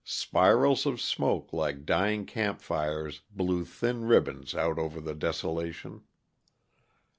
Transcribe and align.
Spirals 0.03 0.87
of 0.87 0.99
smoke, 0.99 1.53
like 1.53 1.85
dying 1.85 2.25
camp 2.25 2.59
fires, 2.59 3.21
blew 3.29 3.63
thin 3.65 4.03
ribbons 4.05 4.55
out 4.55 4.79
over 4.79 4.99
the 4.99 5.13
desolation. 5.13 6.01